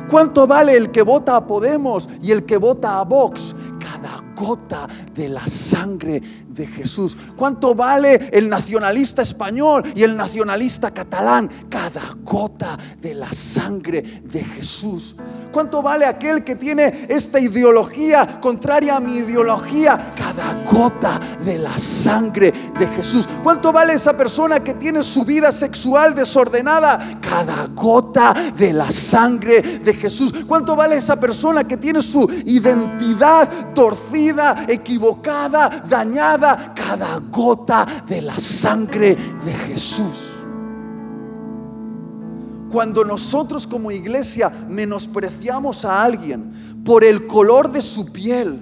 [0.09, 3.55] ¿Cuánto vale el que vota a Podemos y el que vota a Vox?
[3.79, 7.17] Cada gota de la sangre de Jesús.
[7.35, 11.49] ¿Cuánto vale el nacionalista español y el nacionalista catalán?
[11.69, 15.15] Cada gota de la sangre de Jesús.
[15.55, 20.13] ¿Cuánto vale aquel que tiene esta ideología contraria a mi ideología?
[20.13, 23.25] Cada gota de la sangre de Jesús.
[23.41, 27.21] ¿Cuánto vale esa persona que tiene su vida sexual desordenada?
[27.21, 30.33] Cada gota de la sangre de Jesús.
[30.45, 36.73] ¿Cuánto vale esa persona que tiene su identidad torcida, equivocada, dañada?
[36.75, 39.15] Cada gota de la sangre
[39.45, 40.34] de Jesús
[42.71, 48.59] cuando nosotros como iglesia menospreciamos a alguien por el color de su piel,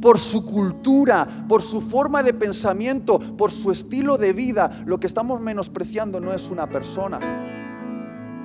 [0.00, 5.06] por su cultura, por su forma de pensamiento, por su estilo de vida, lo que
[5.06, 7.18] estamos menospreciando no es una persona.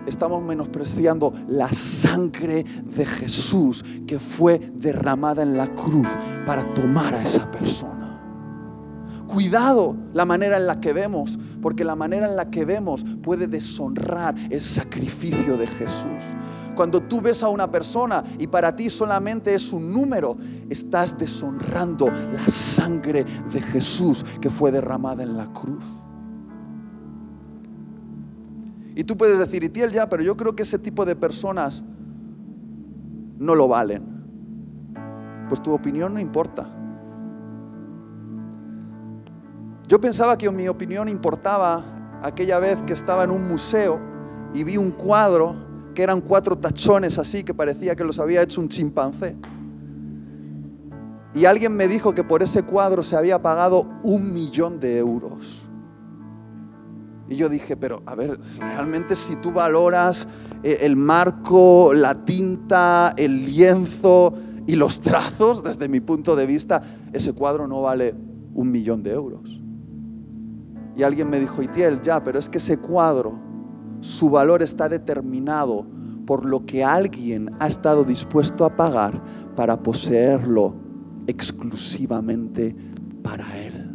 [0.08, 6.08] Estamos menospreciando la sangre de Jesús que fue derramada en la cruz
[6.46, 8.01] para tomar a esa persona.
[9.32, 13.48] Cuidado la manera en la que vemos, porque la manera en la que vemos puede
[13.48, 16.22] deshonrar el sacrificio de Jesús.
[16.76, 20.36] Cuando tú ves a una persona y para ti solamente es un número,
[20.70, 25.86] estás deshonrando la sangre de Jesús que fue derramada en la cruz.
[28.96, 31.82] Y tú puedes decir, Itiel, ya, pero yo creo que ese tipo de personas
[33.40, 34.04] no lo valen.
[35.48, 36.81] Pues tu opinión no importa.
[39.92, 41.84] Yo pensaba que mi opinión importaba
[42.22, 44.00] aquella vez que estaba en un museo
[44.54, 45.54] y vi un cuadro
[45.94, 49.36] que eran cuatro tachones así que parecía que los había hecho un chimpancé.
[51.36, 55.68] Y alguien me dijo que por ese cuadro se había pagado un millón de euros.
[57.28, 60.26] Y yo dije, pero a ver, realmente si tú valoras
[60.64, 64.36] eh, el marco, la tinta, el lienzo
[64.68, 68.16] y los trazos, desde mi punto de vista, ese cuadro no vale
[68.54, 69.62] un millón de euros.
[70.96, 73.40] Y alguien me dijo, Itiel, ya, pero es que ese cuadro,
[74.02, 75.86] su valor está determinado
[76.26, 79.22] por lo que alguien ha estado dispuesto a pagar
[79.56, 80.76] para poseerlo
[81.28, 82.76] exclusivamente
[83.24, 83.88] para él.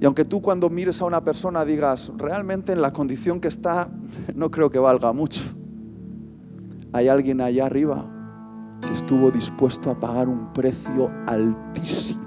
[0.00, 3.88] Y aunque tú cuando mires a una persona digas, realmente en la condición que está,
[4.34, 5.40] no creo que valga mucho,
[6.92, 8.10] hay alguien allá arriba
[8.86, 12.23] que estuvo dispuesto a pagar un precio altísimo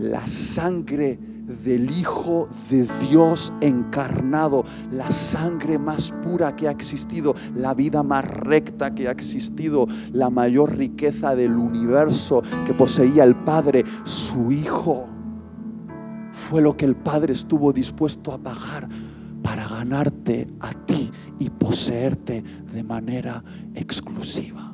[0.00, 1.18] la sangre
[1.64, 8.24] del Hijo de Dios encarnado, la sangre más pura que ha existido, la vida más
[8.24, 15.06] recta que ha existido, la mayor riqueza del universo que poseía el Padre, su Hijo.
[16.32, 18.88] Fue lo que el Padre estuvo dispuesto a pagar
[19.42, 23.42] para ganarte a ti y poseerte de manera
[23.74, 24.69] exclusiva.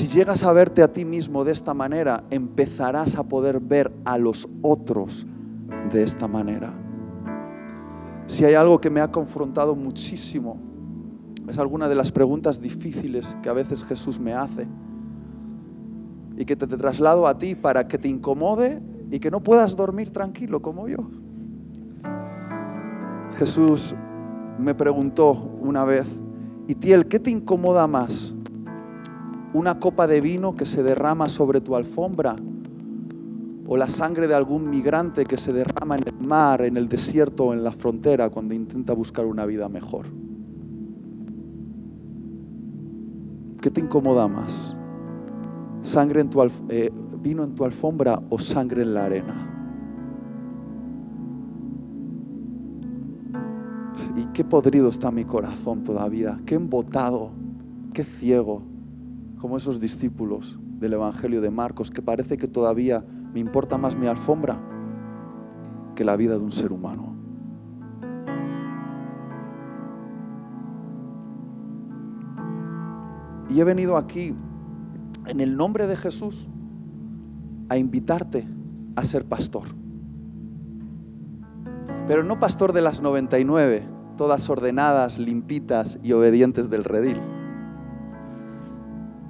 [0.00, 4.16] Si llegas a verte a ti mismo de esta manera, empezarás a poder ver a
[4.16, 5.26] los otros
[5.92, 6.72] de esta manera.
[8.26, 10.58] Si hay algo que me ha confrontado muchísimo
[11.46, 14.66] Es alguna de las preguntas difíciles que a veces Jesús me hace
[16.38, 18.80] y que te, te traslado a ti para que te incomode
[19.10, 21.10] y que no puedas dormir tranquilo como yo.
[23.36, 23.94] Jesús
[24.58, 26.06] me preguntó una vez,
[26.68, 28.34] Itiel, ¿qué te incomoda más?
[29.52, 32.36] ¿Una copa de vino que se derrama sobre tu alfombra?
[33.66, 37.46] ¿O la sangre de algún migrante que se derrama en el mar, en el desierto
[37.46, 40.06] o en la frontera cuando intenta buscar una vida mejor?
[43.60, 44.76] ¿Qué te incomoda más?
[45.82, 49.46] ¿Sangre en tu eh, vino en tu alfombra o sangre en la arena?
[54.16, 57.30] Y qué podrido está mi corazón todavía, qué embotado,
[57.92, 58.69] qué ciego,
[59.40, 64.06] como esos discípulos del Evangelio de Marcos, que parece que todavía me importa más mi
[64.06, 64.60] alfombra
[65.94, 67.16] que la vida de un ser humano.
[73.48, 74.34] Y he venido aquí
[75.26, 76.46] en el nombre de Jesús
[77.70, 78.46] a invitarte
[78.94, 79.68] a ser pastor.
[82.06, 87.39] Pero no pastor de las 99, todas ordenadas, limpitas y obedientes del redil.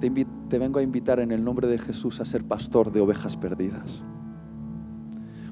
[0.01, 4.01] Te, vengo a invitar en el nombre de Jesús a ser pastor de ovejas perdidas.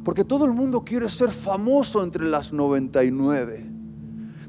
[0.03, 3.69] Porque todo el mundo quiere ser famoso entre las 99.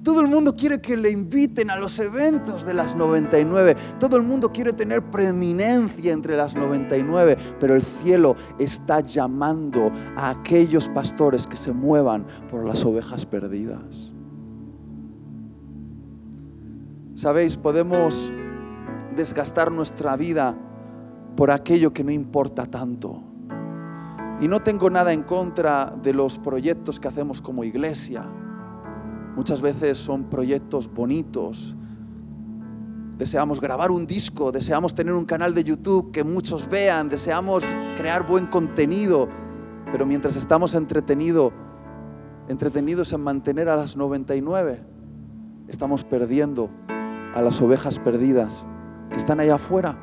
[0.02, 3.76] Todo el mundo quiere que le inviten a los eventos de las 99.
[3.98, 7.36] Todo el mundo quiere tener preeminencia entre las 99.
[7.60, 14.10] Pero el cielo está llamando a aquellos pastores que se muevan por las ovejas perdidas.
[17.14, 18.32] Sabéis, podemos
[19.20, 20.56] desgastar nuestra vida
[21.36, 23.22] por aquello que no importa tanto.
[24.40, 28.24] Y no tengo nada en contra de los proyectos que hacemos como iglesia.
[29.36, 31.76] Muchas veces son proyectos bonitos.
[33.18, 37.62] Deseamos grabar un disco, deseamos tener un canal de YouTube que muchos vean, deseamos
[37.98, 39.28] crear buen contenido,
[39.92, 41.52] pero mientras estamos entretenido,
[42.48, 44.82] entretenidos en mantener a las 99,
[45.68, 46.70] estamos perdiendo
[47.34, 48.64] a las ovejas perdidas
[49.10, 49.98] que están allá afuera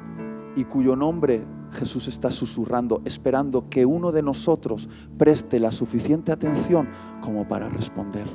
[0.55, 6.87] y cuyo nombre Jesús está susurrando, esperando que uno de nosotros preste la suficiente atención
[7.21, 8.27] como para responder.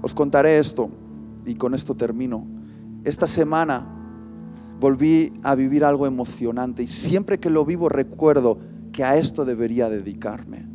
[0.00, 0.90] Os contaré esto
[1.44, 2.46] y con esto termino.
[3.04, 3.86] Esta semana
[4.80, 8.58] volví a vivir algo emocionante y siempre que lo vivo recuerdo
[8.92, 10.66] que a esto debería dedicarme.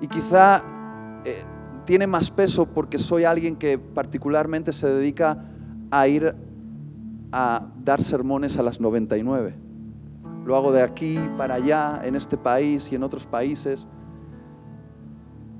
[0.00, 0.62] Y quizá
[1.24, 1.44] eh,
[1.84, 5.51] tiene más peso porque soy alguien que particularmente se dedica
[5.92, 6.34] a ir
[7.32, 9.54] a dar sermones a las 99.
[10.44, 13.86] Lo hago de aquí para allá, en este país y en otros países.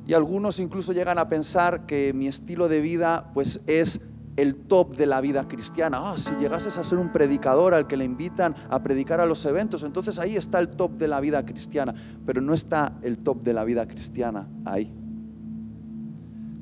[0.07, 4.01] Y algunos incluso llegan a pensar que mi estilo de vida pues es
[4.37, 5.99] el top de la vida cristiana.
[6.01, 9.45] Ah, si llegases a ser un predicador al que le invitan a predicar a los
[9.45, 11.95] eventos, entonces ahí está el top de la vida cristiana.
[12.25, 14.93] Pero no está el top de la vida cristiana ahí.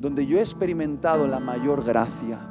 [0.00, 2.50] Donde yo he experimentado la mayor gracia,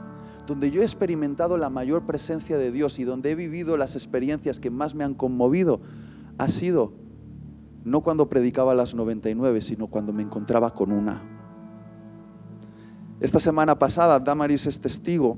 [0.49, 4.59] donde yo he experimentado la mayor presencia de Dios y donde he vivido las experiencias
[4.59, 5.79] que más me han conmovido,
[6.39, 6.91] ha sido
[7.85, 11.21] no cuando predicaba las 99, sino cuando me encontraba con una.
[13.19, 15.37] Esta semana pasada, Damaris es testigo,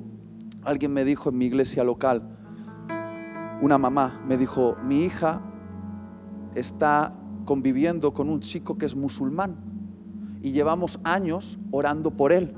[0.64, 2.38] alguien me dijo en mi iglesia local,
[3.62, 5.41] una mamá me dijo, mi hija
[6.55, 9.57] está conviviendo con un chico que es musulmán
[10.41, 12.55] y llevamos años orando por él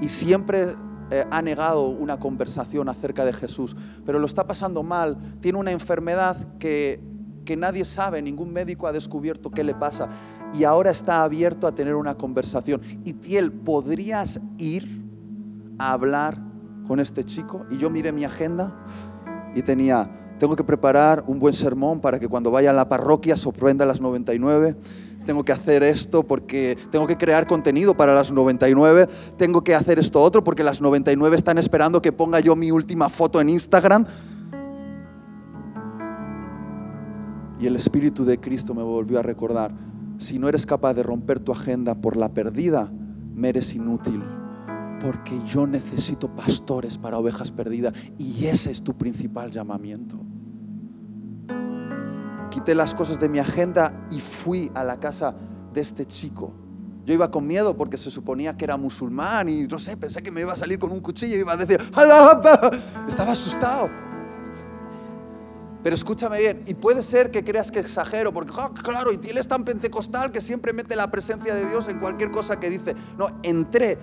[0.00, 0.74] y siempre
[1.10, 5.72] eh, ha negado una conversación acerca de Jesús, pero lo está pasando mal, tiene una
[5.72, 7.00] enfermedad que
[7.46, 10.10] que nadie sabe, ningún médico ha descubierto qué le pasa
[10.52, 12.82] y ahora está abierto a tener una conversación.
[13.04, 14.86] Y Tiel, ¿podrías ir
[15.78, 16.38] a hablar
[16.86, 17.64] con este chico?
[17.70, 18.76] Y yo miré mi agenda
[19.54, 23.36] y tenía, tengo que preparar un buen sermón para que cuando vaya a la parroquia
[23.36, 24.76] sorprenda a las 99
[25.26, 29.98] tengo que hacer esto porque tengo que crear contenido para las 99, tengo que hacer
[29.98, 34.06] esto otro porque las 99 están esperando que ponga yo mi última foto en Instagram.
[37.58, 39.72] Y el Espíritu de Cristo me volvió a recordar,
[40.18, 42.90] si no eres capaz de romper tu agenda por la perdida,
[43.34, 44.22] me eres inútil.
[45.00, 50.18] Porque yo necesito pastores para ovejas perdidas y ese es tu principal llamamiento.
[52.56, 55.34] Quité las cosas de mi agenda y fui a la casa
[55.74, 56.54] de este chico.
[57.04, 60.30] Yo iba con miedo porque se suponía que era musulmán y no sé, pensé que
[60.30, 62.40] me iba a salir con un cuchillo y iba a decir, ¡Alá!
[63.06, 63.90] Estaba asustado.
[65.82, 69.36] Pero escúchame bien, y puede ser que creas que exagero, porque ah, claro, y él
[69.36, 72.94] es tan pentecostal que siempre mete la presencia de Dios en cualquier cosa que dice.
[73.18, 73.98] No, entré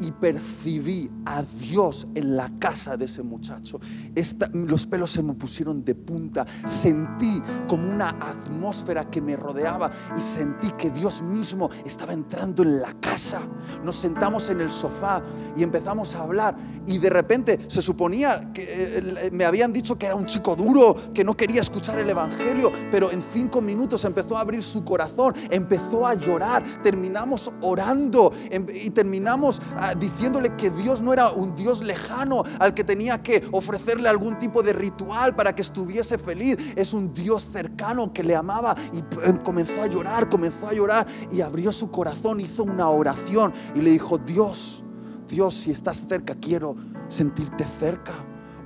[0.00, 3.78] y percibí a Dios en la casa de ese muchacho.
[4.14, 6.46] Esta- los pelos se me pusieron de punta.
[6.64, 12.80] Sentí como una atmósfera que me rodeaba y sentí que Dios mismo estaba entrando en
[12.80, 13.42] la casa.
[13.84, 15.22] Nos sentamos en el sofá
[15.56, 18.64] y empezamos a hablar y de repente se suponía que
[18.98, 22.72] eh, me habían dicho que era un chico duro, que no quería escuchar el Evangelio,
[22.90, 28.66] pero en cinco minutos empezó a abrir su corazón, empezó a llorar, terminamos orando em-
[28.74, 29.60] y terminamos
[29.94, 34.62] diciéndole que Dios no era un Dios lejano al que tenía que ofrecerle algún tipo
[34.62, 39.38] de ritual para que estuviese feliz, es un Dios cercano que le amaba y eh,
[39.42, 43.90] comenzó a llorar, comenzó a llorar y abrió su corazón, hizo una oración y le
[43.90, 44.82] dijo, Dios,
[45.28, 46.76] Dios, si estás cerca, quiero
[47.08, 48.12] sentirte cerca.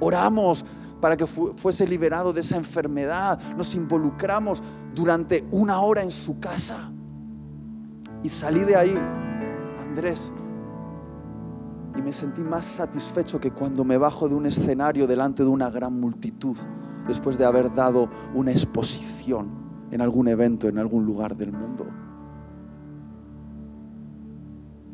[0.00, 0.64] Oramos
[1.00, 3.38] para que fu- fuese liberado de esa enfermedad.
[3.56, 4.62] Nos involucramos
[4.94, 6.90] durante una hora en su casa.
[8.22, 8.98] Y salí de ahí,
[9.86, 10.32] Andrés,
[11.96, 15.70] y me sentí más satisfecho que cuando me bajo de un escenario delante de una
[15.70, 16.56] gran multitud,
[17.06, 19.48] después de haber dado una exposición
[19.90, 21.86] en algún evento, en algún lugar del mundo.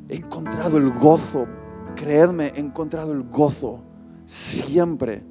[0.09, 1.47] He encontrado el gozo,
[1.95, 3.83] creedme, he encontrado el gozo
[4.25, 5.25] siempre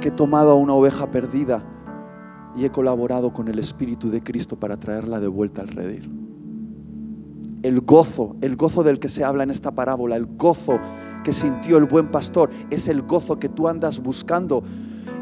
[0.00, 1.62] que he tomado a una oveja perdida
[2.56, 6.21] y he colaborado con el Espíritu de Cristo para traerla de vuelta al redil.
[7.62, 10.80] El gozo, el gozo del que se habla en esta parábola, el gozo
[11.22, 14.64] que sintió el buen pastor, es el gozo que tú andas buscando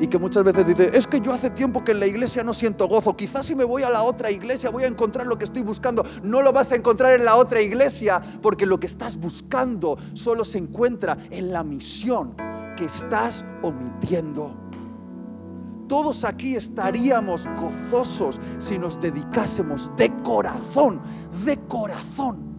[0.01, 2.55] y que muchas veces dice, es que yo hace tiempo que en la iglesia no
[2.55, 5.45] siento gozo, quizás si me voy a la otra iglesia voy a encontrar lo que
[5.45, 6.05] estoy buscando.
[6.23, 10.47] No lo vas a encontrar en la otra iglesia, porque lo que estás buscando solo
[10.47, 12.35] se encuentra en la misión
[12.77, 14.70] que estás omitiendo.
[15.91, 21.01] Todos aquí estaríamos gozosos si nos dedicásemos de corazón,
[21.45, 22.55] de corazón,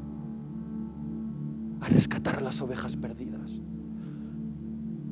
[1.80, 3.54] a rescatar a las ovejas perdidas.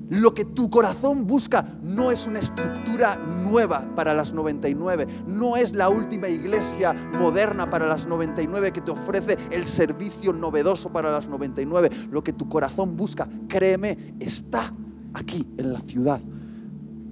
[0.09, 5.73] Lo que tu corazón busca no es una estructura nueva para las 99, no es
[5.73, 11.29] la última iglesia moderna para las 99 que te ofrece el servicio novedoso para las
[11.29, 11.89] 99.
[12.11, 14.73] Lo que tu corazón busca, créeme, está
[15.13, 16.19] aquí en la ciudad,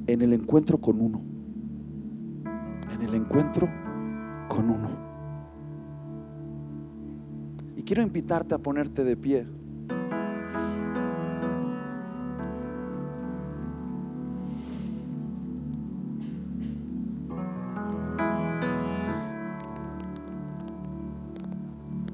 [0.08, 1.22] en el encuentro con uno.
[2.94, 3.68] En el encuentro
[4.48, 4.90] con uno.
[7.76, 9.46] Y quiero invitarte a ponerte de pie.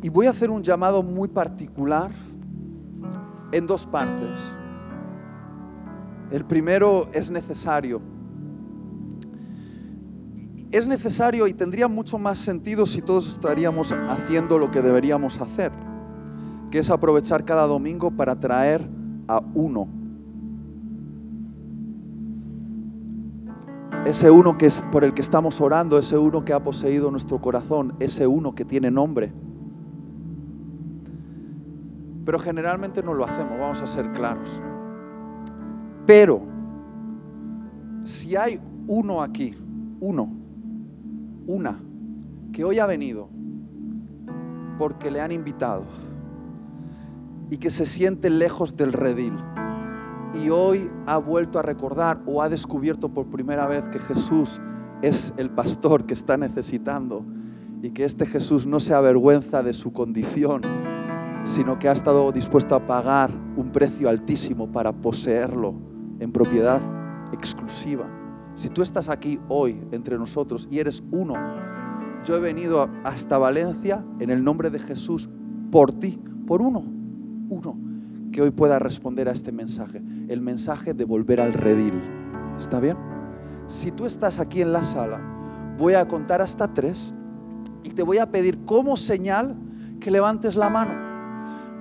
[0.02, 2.12] Y voy a hacer un llamado muy particular
[3.54, 4.41] en dos partes.
[6.34, 8.01] El primero es necesario.
[10.71, 15.71] Es necesario y tendría mucho más sentido si todos estaríamos haciendo lo que deberíamos hacer,
[16.71, 18.89] que es aprovechar cada domingo para traer
[19.27, 19.88] a uno.
[24.07, 27.39] Ese uno que es por el que estamos orando, ese uno que ha poseído nuestro
[27.39, 29.31] corazón, ese uno que tiene nombre.
[32.25, 34.49] Pero generalmente no lo hacemos, vamos a ser claros.
[36.06, 36.41] Pero
[38.04, 39.56] si hay uno aquí,
[40.01, 40.30] uno,
[41.47, 41.80] una,
[42.51, 43.30] que hoy ha venido
[44.78, 45.86] porque le han invitado
[47.49, 49.34] y que se siente lejos del redil
[50.34, 54.60] y hoy ha vuelto a recordar o ha descubierto por primera vez que Jesús
[55.01, 57.24] es el pastor que está necesitando
[57.82, 60.64] y que este Jesús no se avergüenza de su condición,
[61.45, 65.93] sino que ha estado dispuesto a pagar un precio altísimo para poseerlo
[66.24, 66.82] en propiedad
[67.34, 68.05] exclusiva.
[68.55, 71.36] Si tú estás aquí hoy entre nosotros y eres uno,
[72.24, 75.30] yo he venido hasta Valencia en el nombre de Jesús
[75.71, 76.84] por ti, por uno,
[77.49, 77.78] uno,
[78.32, 82.01] que hoy pueda responder a este mensaje, el mensaje de volver al redil.
[82.57, 82.97] ¿Está bien?
[83.67, 85.19] Si tú estás aquí en la sala,
[85.78, 87.13] voy a contar hasta tres
[87.84, 89.55] y te voy a pedir como señal
[89.99, 91.12] que levantes la mano.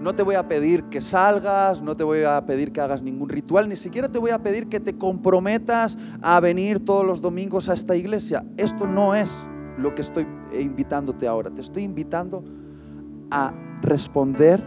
[0.02, 3.28] No te voy a pedir que salgas, no te voy a pedir que hagas ningún
[3.28, 7.68] ritual, ni siquiera te voy a pedir que te comprometas a venir todos los domingos
[7.68, 8.44] a esta iglesia.
[8.56, 9.46] Esto no es
[9.78, 10.26] lo que estoy
[10.58, 11.50] invitándote ahora.
[11.50, 12.42] Te estoy invitando
[13.30, 14.60] a responder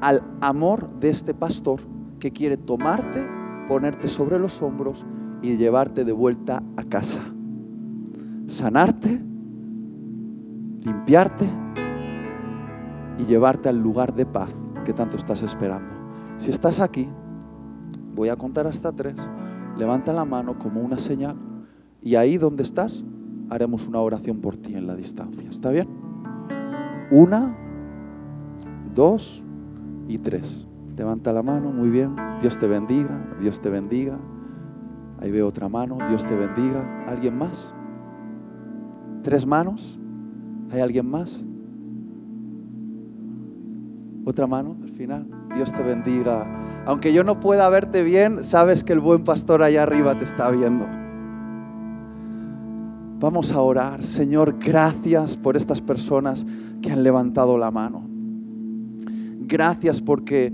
[0.00, 1.80] al amor de este pastor
[2.18, 3.24] que quiere tomarte,
[3.68, 5.06] ponerte sobre los hombros
[5.42, 7.20] y llevarte de vuelta a casa.
[8.48, 9.20] Sanarte,
[10.80, 11.48] limpiarte
[13.20, 14.52] y llevarte al lugar de paz
[14.84, 15.88] que tanto estás esperando.
[16.36, 17.08] Si estás aquí,
[18.14, 19.16] voy a contar hasta tres,
[19.76, 21.36] levanta la mano como una señal
[22.00, 23.04] y ahí donde estás
[23.50, 25.48] haremos una oración por ti en la distancia.
[25.48, 25.88] ¿Está bien?
[27.10, 27.54] Una,
[28.94, 29.42] dos,
[30.08, 30.66] y tres.
[30.96, 32.14] Levanta la mano, muy bien.
[32.40, 34.18] Dios te bendiga, Dios te bendiga.
[35.20, 37.06] Ahí veo otra mano, Dios te bendiga.
[37.08, 37.72] ¿Alguien más?
[39.22, 39.98] ¿Tres manos?
[40.70, 41.44] ¿Hay alguien más?
[44.24, 45.26] Otra mano al final.
[45.54, 46.46] Dios te bendiga.
[46.86, 50.50] Aunque yo no pueda verte bien, sabes que el buen pastor allá arriba te está
[50.50, 50.86] viendo.
[53.18, 54.04] Vamos a orar.
[54.04, 56.44] Señor, gracias por estas personas
[56.80, 58.04] que han levantado la mano.
[59.40, 60.52] Gracias porque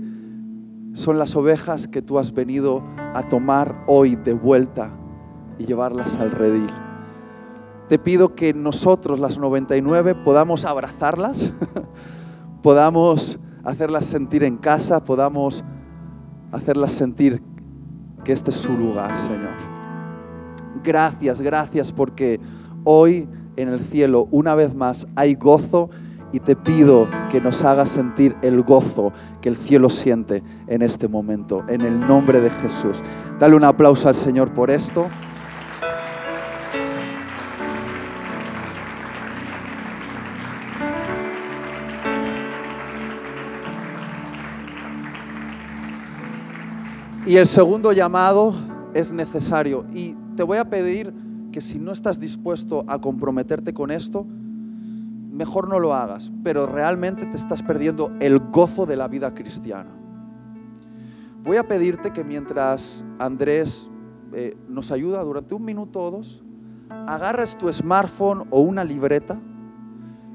[0.93, 4.91] son las ovejas que tú has venido a tomar hoy de vuelta
[5.57, 6.69] y llevarlas al redil.
[7.87, 11.53] Te pido que nosotros, las 99, podamos abrazarlas,
[12.61, 15.63] podamos hacerlas sentir en casa, podamos
[16.51, 17.41] hacerlas sentir
[18.23, 19.53] que este es su lugar, Señor.
[20.83, 22.39] Gracias, gracias porque
[22.83, 25.89] hoy en el cielo una vez más hay gozo
[26.31, 31.07] y te pido que nos hagas sentir el gozo que el cielo siente en este
[31.07, 33.01] momento, en el nombre de Jesús.
[33.39, 35.07] Dale un aplauso al Señor por esto.
[47.29, 48.55] Y el segundo llamado
[48.95, 49.85] es necesario.
[49.93, 51.13] Y te voy a pedir
[51.51, 57.27] que si no estás dispuesto a comprometerte con esto, mejor no lo hagas, pero realmente
[57.27, 59.91] te estás perdiendo el gozo de la vida cristiana.
[61.43, 63.91] Voy a pedirte que mientras Andrés
[64.33, 66.43] eh, nos ayuda durante un minuto o dos,
[66.89, 69.39] agarres tu smartphone o una libreta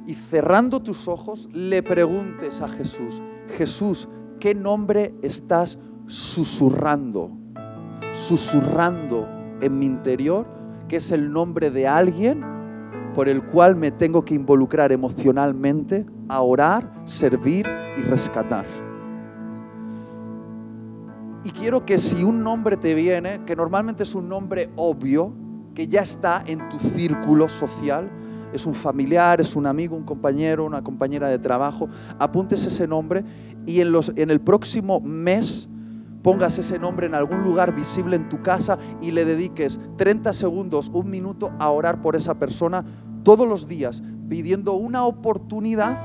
[0.07, 3.21] y cerrando tus ojos le preguntes a Jesús,
[3.59, 5.77] Jesús, ¿qué nombre estás
[6.07, 7.31] susurrando?
[8.13, 9.29] Susurrando
[9.61, 10.47] en mi interior,
[10.89, 12.45] que es el nombre de alguien
[13.15, 18.67] por el cual me tengo que involucrar emocionalmente a orar, servir y rescatar.
[21.45, 25.33] Y quiero que si un nombre te viene, que normalmente es un nombre obvio,
[25.75, 28.11] que ya está en tu círculo social,
[28.53, 31.89] es un familiar, es un amigo, un compañero, una compañera de trabajo,
[32.19, 33.25] apuntes ese nombre
[33.67, 35.69] y en, los, en el próximo mes
[36.25, 40.91] pongas ese nombre en algún lugar visible en tu casa y le dediques 30 segundos,
[40.93, 42.83] un minuto a orar por esa persona
[43.23, 45.99] todos los días pidiendo una oportunidad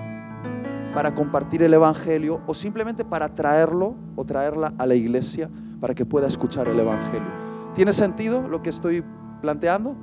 [0.94, 5.50] para compartir el Evangelio o simplemente para traerlo o traerla a la iglesia
[5.80, 7.30] para que pueda escuchar el Evangelio.
[7.74, 9.06] ¿Tiene sentido lo que estoy
[9.42, 9.96] planteando?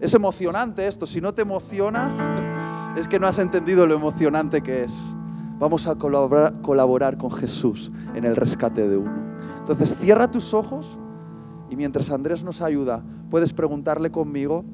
[0.00, 4.84] Es emocionante esto, si no te emociona es que no has entendido lo emocionante que
[4.84, 5.14] es.
[5.58, 9.12] Vamos a colaborar, con Jesús en el rescate de uno.
[9.60, 10.98] Entonces cierra tus ojos
[11.68, 14.64] y mientras Andrés nos ayuda, puedes preguntarle conmigo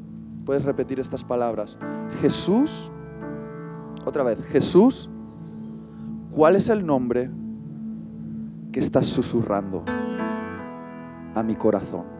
[0.45, 1.79] Puedes repetir estas palabras.
[2.21, 2.91] Jesús,
[4.05, 5.09] otra vez, Jesús,
[6.31, 7.31] ¿cuál es el nombre
[8.71, 9.85] que estás susurrando
[11.35, 12.14] a mi corazón?